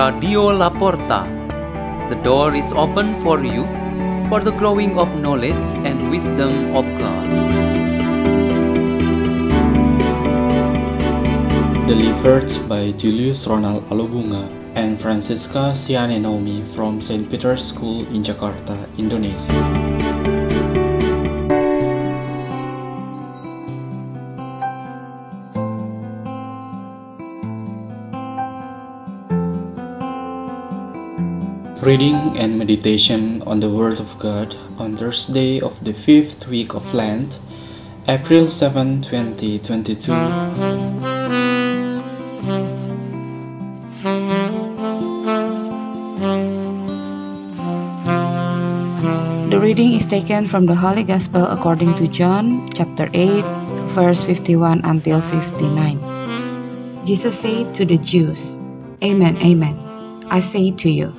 Radio 0.00 0.48
La 0.50 0.70
Porta. 0.70 1.28
The 2.08 2.16
door 2.24 2.54
is 2.54 2.72
open 2.72 3.20
for 3.20 3.44
you 3.44 3.68
for 4.32 4.40
the 4.40 4.50
growing 4.50 4.96
of 4.98 5.12
knowledge 5.20 5.60
and 5.84 6.08
wisdom 6.08 6.72
of 6.74 6.88
God. 6.96 7.26
Delivered 11.86 12.48
by 12.66 12.92
Julius 12.96 13.46
Ronald 13.46 13.84
Alubunga 13.92 14.48
and 14.74 14.96
Francisca 14.98 15.76
Siane 15.76 16.16
Naomi 16.18 16.64
from 16.64 17.02
St. 17.02 17.28
Peter's 17.28 17.68
School 17.68 18.08
in 18.08 18.22
Jakarta, 18.24 18.80
Indonesia. 18.96 19.89
Reading 31.90 32.38
and 32.38 32.56
meditation 32.56 33.42
on 33.50 33.58
the 33.58 33.68
Word 33.68 33.98
of 33.98 34.16
God 34.20 34.54
on 34.78 34.96
Thursday 34.96 35.58
of 35.58 35.82
the 35.82 35.92
fifth 35.92 36.46
week 36.46 36.72
of 36.72 36.94
Lent, 36.94 37.40
April 38.06 38.46
7, 38.46 39.02
2022. 39.02 40.12
The 49.50 49.58
reading 49.58 49.94
is 49.94 50.06
taken 50.06 50.46
from 50.46 50.66
the 50.66 50.76
Holy 50.76 51.02
Gospel 51.02 51.42
according 51.46 51.92
to 51.96 52.06
John, 52.06 52.70
chapter 52.72 53.10
8, 53.12 53.42
verse 53.98 54.22
51 54.22 54.82
until 54.84 55.20
59. 55.22 55.98
Jesus 57.04 57.34
said 57.40 57.74
to 57.74 57.84
the 57.84 57.98
Jews, 57.98 58.60
Amen, 59.02 59.36
amen. 59.38 59.74
I 60.30 60.38
say 60.38 60.70
to 60.70 60.88
you, 60.88 61.12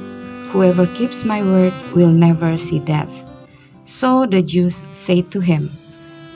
whoever 0.51 0.85
keeps 0.85 1.23
my 1.23 1.41
word 1.43 1.73
will 1.95 2.11
never 2.11 2.57
see 2.57 2.79
death. 2.79 3.25
So 3.85 4.27
the 4.29 4.41
Jews 4.41 4.83
said 4.93 5.31
to 5.31 5.39
him, 5.39 5.71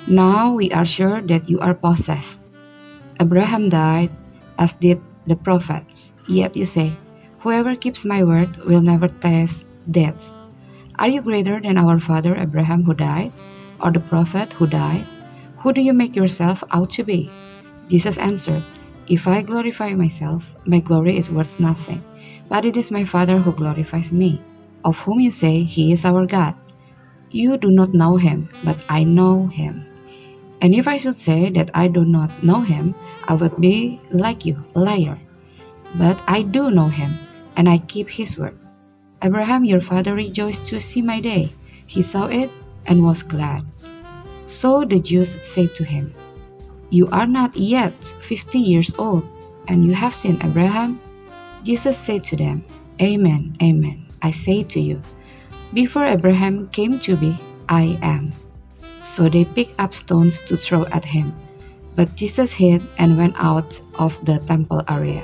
Now 0.07 0.53
we 0.53 0.71
are 0.71 0.85
sure 0.85 1.21
that 1.21 1.49
you 1.49 1.59
are 1.59 1.73
possessed. 1.73 2.39
Abraham 3.19 3.69
died, 3.69 4.11
as 4.57 4.73
did 4.73 5.01
the 5.27 5.35
prophets. 5.35 6.13
Yet 6.27 6.55
you 6.55 6.65
say, 6.65 6.97
Whoever 7.39 7.75
keeps 7.75 8.05
my 8.05 8.23
word 8.23 8.57
will 8.65 8.81
never 8.81 9.07
taste 9.07 9.65
death. 9.91 10.17
Are 10.97 11.09
you 11.09 11.21
greater 11.21 11.59
than 11.61 11.77
our 11.77 11.99
father 11.99 12.35
Abraham 12.35 12.83
who 12.83 12.93
died, 12.93 13.33
or 13.81 13.91
the 13.91 13.99
prophet 13.99 14.53
who 14.53 14.65
died? 14.67 15.05
Who 15.59 15.73
do 15.73 15.81
you 15.81 15.93
make 15.93 16.15
yourself 16.15 16.63
out 16.71 16.89
to 16.91 17.03
be? 17.03 17.29
Jesus 17.89 18.17
answered, 18.17 18.63
If 19.07 19.27
I 19.27 19.41
glorify 19.41 19.93
myself, 19.93 20.43
my 20.65 20.79
glory 20.79 21.17
is 21.17 21.29
worth 21.29 21.59
nothing, 21.59 22.03
but 22.49 22.65
it 22.65 22.77
is 22.77 22.91
my 22.91 23.05
Father 23.05 23.37
who 23.39 23.51
glorifies 23.51 24.11
me, 24.11 24.41
of 24.83 24.97
whom 24.99 25.19
you 25.19 25.31
say 25.31 25.63
he 25.63 25.91
is 25.91 26.05
our 26.05 26.25
God. 26.25 26.55
You 27.31 27.57
do 27.57 27.71
not 27.71 27.93
know 27.93 28.17
him, 28.17 28.49
but 28.63 28.77
I 28.87 29.03
know 29.03 29.47
him. 29.47 29.85
And 30.61 30.73
if 30.73 30.87
I 30.87 30.97
should 30.97 31.19
say 31.19 31.49
that 31.51 31.71
I 31.73 31.87
do 31.87 32.05
not 32.05 32.43
know 32.43 32.61
him, 32.61 32.95
I 33.27 33.33
would 33.33 33.59
be 33.59 33.99
like 34.11 34.45
you, 34.45 34.63
a 34.75 34.79
liar. 34.79 35.19
But 35.95 36.21
I 36.27 36.43
do 36.43 36.71
know 36.71 36.87
him, 36.87 37.17
and 37.55 37.67
I 37.67 37.79
keep 37.79 38.09
his 38.09 38.37
word. 38.37 38.57
Abraham 39.21 39.63
your 39.63 39.81
father 39.81 40.13
rejoiced 40.13 40.65
to 40.67 40.79
see 40.79 41.01
my 41.01 41.19
day. 41.19 41.49
He 41.87 42.01
saw 42.01 42.27
it 42.27 42.51
and 42.85 43.03
was 43.03 43.23
glad. 43.23 43.65
So 44.45 44.85
the 44.85 44.99
Jews 44.99 45.35
said 45.41 45.73
to 45.75 45.83
him, 45.83 46.13
You 46.89 47.07
are 47.07 47.27
not 47.27 47.57
yet 47.57 47.93
fifty 48.21 48.59
years 48.59 48.93
old, 48.97 49.25
and 49.67 49.85
you 49.85 49.93
have 49.93 50.13
seen 50.13 50.39
Abraham? 50.43 50.99
Jesus 51.65 51.97
said 51.97 52.23
to 52.25 52.37
them, 52.37 52.63
Amen, 53.01 53.57
amen, 53.59 54.05
I 54.21 54.29
say 54.29 54.61
to 54.61 54.79
you, 54.79 55.01
before 55.73 56.05
Abraham 56.05 56.69
came 56.69 56.99
to 56.99 57.17
be, 57.17 57.35
I 57.67 57.97
am. 58.03 58.31
So 59.03 59.27
they 59.27 59.45
picked 59.45 59.79
up 59.79 59.95
stones 59.95 60.39
to 60.41 60.57
throw 60.57 60.85
at 60.93 61.03
him. 61.03 61.33
But 61.95 62.15
Jesus 62.15 62.51
hid 62.51 62.85
and 62.99 63.17
went 63.17 63.33
out 63.37 63.81
of 63.97 64.13
the 64.25 64.37
temple 64.45 64.83
area. 64.87 65.23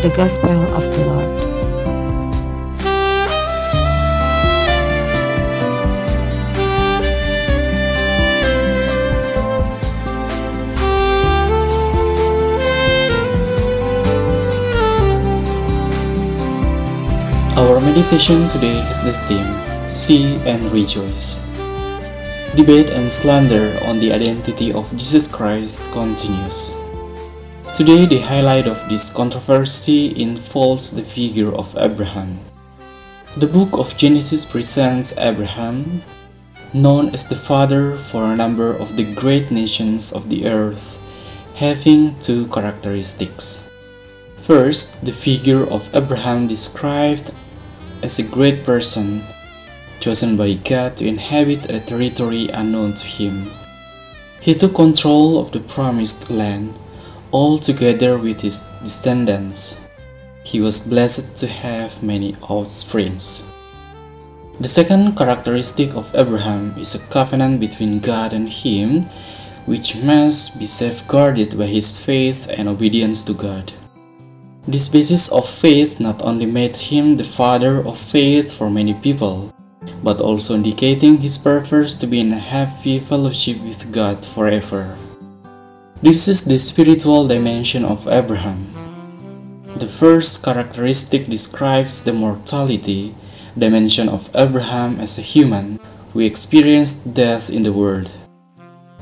The 0.00 0.12
Gospel 0.16 0.56
of 0.72 0.82
the 0.96 1.04
Lord. 1.04 1.57
Our 17.58 17.80
meditation 17.82 18.46
today 18.54 18.78
is 18.86 19.02
the 19.02 19.18
theme 19.26 19.50
See 19.90 20.38
and 20.46 20.62
Rejoice. 20.70 21.42
Debate 22.54 22.94
and 22.94 23.10
slander 23.10 23.74
on 23.82 23.98
the 23.98 24.12
identity 24.14 24.70
of 24.72 24.86
Jesus 24.94 25.26
Christ 25.26 25.90
continues. 25.90 26.78
Today, 27.74 28.06
the 28.06 28.22
highlight 28.22 28.68
of 28.68 28.78
this 28.88 29.10
controversy 29.10 30.14
involves 30.14 30.94
the 30.94 31.02
figure 31.02 31.50
of 31.50 31.74
Abraham. 31.74 32.38
The 33.34 33.50
book 33.50 33.74
of 33.74 33.98
Genesis 33.98 34.46
presents 34.46 35.18
Abraham, 35.18 36.06
known 36.72 37.10
as 37.10 37.26
the 37.26 37.34
father 37.34 37.96
for 37.96 38.22
a 38.22 38.38
number 38.38 38.70
of 38.70 38.94
the 38.94 39.12
great 39.18 39.50
nations 39.50 40.12
of 40.12 40.30
the 40.30 40.46
earth, 40.46 41.02
having 41.56 42.14
two 42.20 42.46
characteristics. 42.54 43.68
First, 44.36 45.04
the 45.04 45.12
figure 45.12 45.66
of 45.66 45.90
Abraham 45.92 46.46
described 46.46 47.34
as 48.02 48.18
a 48.18 48.30
great 48.30 48.64
person, 48.64 49.22
chosen 50.00 50.36
by 50.36 50.54
God 50.54 50.96
to 50.96 51.06
inhabit 51.06 51.70
a 51.70 51.80
territory 51.80 52.48
unknown 52.48 52.94
to 52.94 53.06
him. 53.06 53.50
He 54.40 54.54
took 54.54 54.74
control 54.74 55.40
of 55.40 55.52
the 55.52 55.60
promised 55.60 56.30
land, 56.30 56.78
all 57.32 57.58
together 57.58 58.16
with 58.18 58.40
his 58.40 58.72
descendants. 58.82 59.90
He 60.44 60.60
was 60.60 60.88
blessed 60.88 61.36
to 61.38 61.46
have 61.46 62.02
many 62.02 62.34
offsprings. 62.42 63.52
The 64.60 64.68
second 64.68 65.16
characteristic 65.16 65.94
of 65.94 66.14
Abraham 66.14 66.74
is 66.78 66.94
a 66.94 67.12
covenant 67.12 67.60
between 67.60 68.00
God 68.00 68.32
and 68.32 68.48
him, 68.48 69.04
which 69.66 69.96
must 70.02 70.58
be 70.58 70.66
safeguarded 70.66 71.58
by 71.58 71.66
his 71.66 72.02
faith 72.02 72.48
and 72.56 72.68
obedience 72.68 73.22
to 73.24 73.34
God. 73.34 73.72
This 74.68 74.86
basis 74.86 75.32
of 75.32 75.48
faith 75.48 75.98
not 75.98 76.20
only 76.20 76.44
made 76.44 76.76
him 76.76 77.16
the 77.16 77.24
father 77.24 77.80
of 77.80 77.96
faith 77.96 78.52
for 78.52 78.68
many 78.68 78.92
people, 78.92 79.48
but 80.04 80.20
also 80.20 80.56
indicating 80.56 81.16
his 81.16 81.38
purpose 81.38 81.96
to 81.96 82.06
be 82.06 82.20
in 82.20 82.34
a 82.34 82.38
happy 82.38 83.00
fellowship 83.00 83.56
with 83.64 83.90
God 83.90 84.22
forever. 84.22 84.94
This 86.02 86.28
is 86.28 86.44
the 86.44 86.58
spiritual 86.58 87.26
dimension 87.26 87.82
of 87.82 88.06
Abraham. 88.08 88.68
The 89.76 89.88
first 89.88 90.44
characteristic 90.44 91.32
describes 91.32 92.04
the 92.04 92.12
mortality 92.12 93.14
dimension 93.56 94.10
of 94.10 94.28
Abraham 94.36 95.00
as 95.00 95.16
a 95.16 95.24
human 95.24 95.80
who 96.12 96.20
experienced 96.20 97.14
death 97.14 97.48
in 97.48 97.62
the 97.62 97.72
world, 97.72 98.12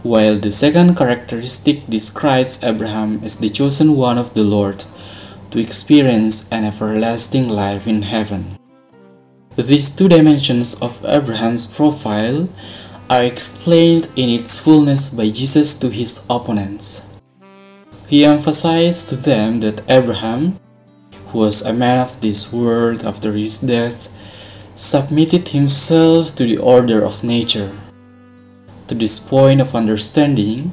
while 0.04 0.38
the 0.38 0.52
second 0.52 0.94
characteristic 0.94 1.90
describes 1.90 2.62
Abraham 2.62 3.18
as 3.24 3.40
the 3.40 3.50
chosen 3.50 3.96
one 3.96 4.16
of 4.16 4.32
the 4.34 4.44
Lord 4.44 4.84
to 5.50 5.60
experience 5.60 6.50
an 6.52 6.64
everlasting 6.64 7.48
life 7.48 7.86
in 7.86 8.02
heaven. 8.02 8.58
These 9.56 9.96
two 9.96 10.08
dimensions 10.08 10.80
of 10.82 11.04
Abraham's 11.04 11.66
profile 11.66 12.48
are 13.08 13.22
explained 13.22 14.10
in 14.16 14.28
its 14.28 14.58
fullness 14.58 15.08
by 15.14 15.30
Jesus 15.30 15.78
to 15.80 15.88
his 15.88 16.26
opponents. 16.28 17.18
He 18.08 18.24
emphasized 18.24 19.08
to 19.08 19.16
them 19.16 19.60
that 19.60 19.82
Abraham, 19.88 20.58
who 21.28 21.38
was 21.38 21.64
a 21.64 21.72
man 21.72 22.00
of 22.00 22.20
this 22.20 22.52
world 22.52 23.04
after 23.04 23.32
his 23.32 23.60
death, 23.60 24.12
submitted 24.74 25.48
himself 25.48 26.36
to 26.36 26.44
the 26.44 26.58
order 26.58 27.04
of 27.04 27.24
nature. 27.24 27.72
To 28.88 28.94
this 28.94 29.18
point 29.18 29.60
of 29.60 29.74
understanding, 29.74 30.72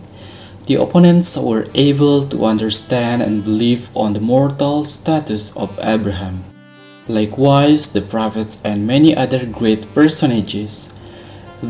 the 0.65 0.75
opponents 0.75 1.38
were 1.38 1.68
able 1.75 2.25
to 2.27 2.45
understand 2.45 3.21
and 3.21 3.44
believe 3.44 3.89
on 3.95 4.13
the 4.13 4.19
mortal 4.19 4.86
status 4.86 5.56
of 5.57 5.77
Abraham. 5.81 6.44
Likewise, 7.07 7.92
the 7.92 8.01
prophets 8.01 8.63
and 8.63 8.88
many 8.88 9.15
other 9.15 9.45
great 9.45 9.94
personages, 9.94 10.98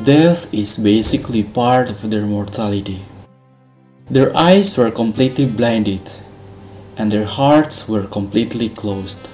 death 0.06 0.54
is 0.54 0.78
basically 0.78 1.44
part 1.44 1.90
of 1.90 2.12
their 2.12 2.26
mortality. 2.26 3.04
Their 4.12 4.36
eyes 4.38 4.78
were 4.78 4.92
completely 4.92 5.48
blinded, 5.48 6.12
and 6.98 7.12
their 7.12 7.26
hearts 7.26 7.90
were 7.90 8.06
completely 8.06 8.70
closed. 8.70 9.28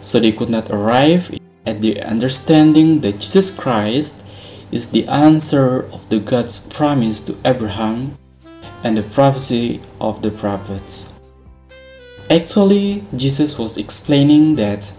So 0.00 0.18
they 0.18 0.32
could 0.32 0.50
not 0.50 0.70
arrive 0.70 1.38
at 1.66 1.80
the 1.80 2.02
understanding 2.02 3.00
that 3.02 3.20
Jesus 3.20 3.56
Christ 3.56 4.26
is 4.72 4.90
the 4.90 5.06
answer 5.06 5.84
of 5.92 6.08
the 6.08 6.18
God's 6.18 6.66
promise 6.72 7.20
to 7.26 7.36
Abraham 7.44 8.18
and 8.84 8.96
the 8.96 9.02
prophecy 9.02 9.80
of 10.00 10.22
the 10.22 10.30
prophets. 10.30 11.20
Actually, 12.30 13.04
Jesus 13.14 13.58
was 13.58 13.78
explaining 13.78 14.56
that 14.56 14.90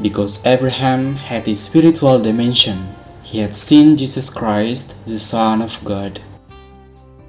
because 0.00 0.46
Abraham 0.46 1.16
had 1.16 1.46
a 1.46 1.54
spiritual 1.54 2.18
dimension, 2.18 2.94
he 3.22 3.38
had 3.38 3.54
seen 3.54 3.96
Jesus 3.96 4.32
Christ, 4.32 5.06
the 5.06 5.18
Son 5.18 5.62
of 5.62 5.78
God. 5.84 6.20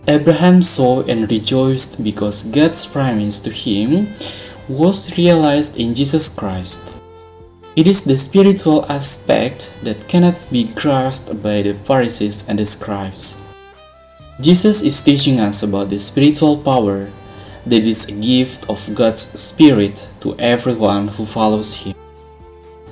Abraham 0.07 0.61
saw 0.61 1.03
and 1.03 1.29
rejoiced 1.29 2.03
because 2.03 2.49
God's 2.51 2.87
promise 2.87 3.39
to 3.41 3.51
him 3.51 4.07
was 4.67 5.15
realized 5.17 5.79
in 5.79 5.93
Jesus 5.93 6.33
Christ. 6.33 7.01
It 7.75 7.87
is 7.87 8.05
the 8.05 8.17
spiritual 8.17 8.85
aspect 8.91 9.73
that 9.83 10.07
cannot 10.07 10.47
be 10.51 10.63
grasped 10.73 11.41
by 11.43 11.61
the 11.61 11.73
Pharisees 11.73 12.49
and 12.49 12.59
the 12.59 12.65
scribes. 12.65 13.50
Jesus 14.41 14.81
is 14.81 15.03
teaching 15.03 15.39
us 15.39 15.61
about 15.61 15.91
the 15.91 15.99
spiritual 15.99 16.57
power 16.57 17.11
that 17.67 17.83
is 17.83 18.09
a 18.09 18.19
gift 18.19 18.67
of 18.71 18.81
God's 18.95 19.21
Spirit 19.21 20.09
to 20.21 20.35
everyone 20.39 21.09
who 21.09 21.25
follows 21.27 21.77
Him. 21.77 21.93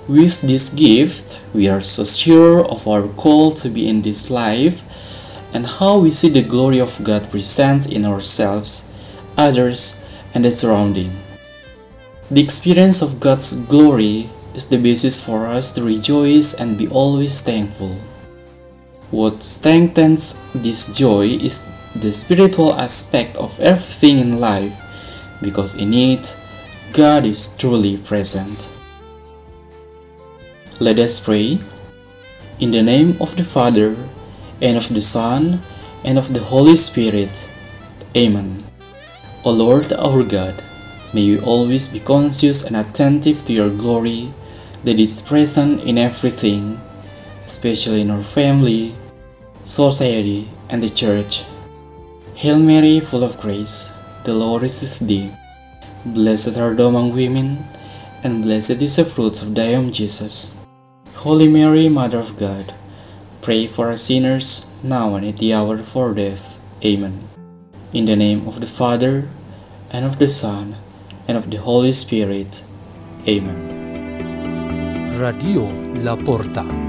With 0.08 0.42
this 0.42 0.76
gift, 0.76 1.42
we 1.56 1.68
are 1.68 1.82
so 1.82 2.06
sure 2.06 2.64
of 2.70 2.88
our 2.88 3.08
call 3.18 3.52
to 3.54 3.70
be 3.70 3.90
in 3.90 4.04
this 4.04 4.30
life 4.30 4.84
and 5.52 5.66
how 5.66 5.98
we 5.98 6.12
see 6.12 6.30
the 6.30 6.44
glory 6.44 6.78
of 6.80 7.04
God 7.04 7.32
present 7.32 7.92
in 7.92 8.06
ourselves, 8.06 8.96
others, 9.36 10.08
and 10.36 10.46
the 10.46 10.52
surrounding. 10.52 11.18
The 12.30 12.44
experience 12.44 13.02
of 13.02 13.20
God's 13.20 13.66
glory 13.66 14.30
is 14.54 14.70
the 14.70 14.78
basis 14.78 15.18
for 15.26 15.48
us 15.48 15.72
to 15.72 15.84
rejoice 15.84 16.62
and 16.62 16.78
be 16.78 16.88
always 16.88 17.42
thankful. 17.42 17.98
What 19.12 19.42
strengthens 19.42 20.46
this 20.54 20.94
joy 20.94 21.28
is 21.42 21.74
the 21.96 22.12
spiritual 22.12 22.76
aspect 22.76 23.38
of 23.38 23.60
everything 23.60 24.20
in 24.20 24.40
life 24.40 24.80
because 25.42 25.76
in 25.76 25.94
it, 25.94 26.38
God 26.94 27.26
is 27.26 27.58
truly 27.58 27.98
present. 27.98 28.70
Let 30.80 31.00
us 31.00 31.20
pray. 31.20 31.60
In 32.60 32.72
the 32.72 32.84
name 32.84 33.18
of 33.22 33.36
the 33.36 33.44
Father, 33.44 33.96
and 34.62 34.78
of 34.78 34.94
the 34.94 35.02
Son, 35.02 35.62
and 36.04 36.18
of 36.18 36.34
the 36.34 36.40
Holy 36.40 36.76
Spirit. 36.76 37.50
Amen. 38.16 38.64
O 39.44 39.52
Lord 39.52 39.92
our 39.94 40.24
God, 40.24 40.62
may 41.14 41.36
we 41.36 41.40
always 41.40 41.88
be 41.88 42.00
conscious 42.00 42.68
and 42.68 42.76
attentive 42.76 43.46
to 43.46 43.54
your 43.54 43.70
glory 43.70 44.32
that 44.84 45.00
is 45.00 45.22
present 45.22 45.82
in 45.84 45.98
everything, 45.98 46.80
especially 47.50 48.02
in 48.02 48.12
our 48.14 48.22
family, 48.22 48.94
society, 49.64 50.48
and 50.70 50.82
the 50.82 50.90
church. 50.90 51.44
Hail 52.36 52.60
Mary, 52.60 53.00
full 53.00 53.24
of 53.24 53.42
grace, 53.42 53.98
the 54.24 54.34
Lord 54.34 54.62
is 54.64 54.80
with 54.82 55.10
thee. 55.10 55.32
Blessed 56.06 56.58
art 56.58 56.78
thou 56.78 56.88
among 56.94 57.16
women, 57.16 57.66
and 58.24 58.44
blessed 58.44 58.82
is 58.86 58.96
the 58.96 59.04
fruit 59.04 59.42
of 59.42 59.56
thy 59.56 59.74
womb, 59.74 59.92
Jesus. 59.92 60.62
Holy 61.26 61.50
Mary, 61.50 61.90
Mother 61.90 62.20
of 62.20 62.38
God, 62.38 62.74
Pray 63.42 63.68
for 63.68 63.90
us 63.90 64.04
sinners, 64.04 64.76
now 64.84 65.16
and 65.16 65.26
at 65.26 65.38
the 65.38 65.54
hour 65.54 65.80
of 65.80 65.96
our 65.96 66.14
death. 66.14 66.62
Amen. 66.84 67.28
In 67.94 68.06
the 68.06 68.16
name 68.16 68.48
of 68.48 68.60
the 68.60 68.68
Father, 68.68 69.30
and 69.90 70.06
of 70.06 70.20
the 70.20 70.30
Son, 70.30 70.76
and 71.28 71.38
of 71.38 71.50
the 71.50 71.58
Holy 71.58 71.94
Spirit. 71.94 72.64
Amen. 73.28 75.18
Radio 75.20 75.66
La 76.04 76.16
Porta. 76.16 76.89